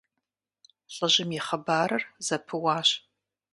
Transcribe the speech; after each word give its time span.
ЛӀыжьым 0.93 1.29
и 1.37 1.39
хъыбарыр 1.45 2.03
зэпыуащ. 2.25 2.89